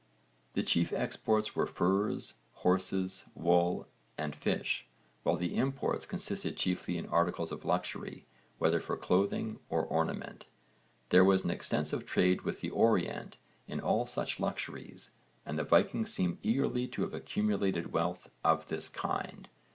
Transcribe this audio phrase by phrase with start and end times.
[0.55, 4.87] The chief exports were furs, horses, wool, and fish
[5.21, 8.25] while the imports consisted chiefly in articles of luxury,
[8.57, 10.47] whether for clothing or ornament.
[11.09, 13.37] There was an extensive trade with the Orient
[13.67, 15.11] in all such luxuries
[15.45, 19.49] and the Vikings seem eagerly to have accumulated wealth of this kind.